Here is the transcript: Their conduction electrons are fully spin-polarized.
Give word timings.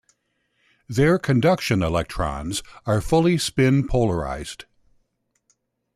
Their 0.89 1.19
conduction 1.19 1.83
electrons 1.83 2.63
are 2.87 3.01
fully 3.01 3.37
spin-polarized. 3.37 4.65